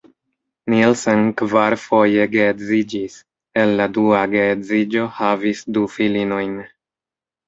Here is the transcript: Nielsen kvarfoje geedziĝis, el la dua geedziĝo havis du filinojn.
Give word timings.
Nielsen 0.73 1.19
kvarfoje 1.41 2.23
geedziĝis, 2.35 3.17
el 3.63 3.73
la 3.81 3.87
dua 3.97 4.21
geedziĝo 4.31 5.05
havis 5.19 5.61
du 5.77 5.85
filinojn. 5.97 6.57